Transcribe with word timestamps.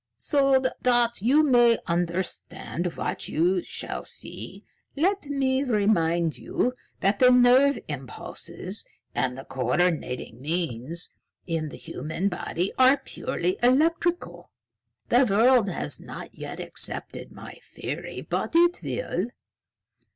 "So 0.17 0.59
that 0.81 1.21
you 1.21 1.43
may 1.43 1.77
understand 1.85 2.95
what 2.97 3.27
you 3.27 3.61
shall 3.61 4.03
see, 4.03 4.65
let 4.95 5.25
me 5.25 5.63
remind 5.63 6.39
you 6.39 6.73
that 7.01 7.19
the 7.19 7.29
nerve 7.29 7.77
impulses 7.87 8.83
and 9.13 9.37
the 9.37 9.43
coordinating 9.45 10.41
means 10.41 11.13
in 11.45 11.69
the 11.69 11.77
human 11.77 12.29
body 12.29 12.73
are 12.79 12.97
purely 12.97 13.59
electrical. 13.61 14.49
The 15.09 15.23
world 15.23 15.69
has 15.69 15.99
not 15.99 16.33
yet 16.33 16.59
accepted 16.59 17.31
my 17.31 17.59
theory, 17.61 18.21
but 18.21 18.55
it 18.55 18.81
will. 18.81 19.27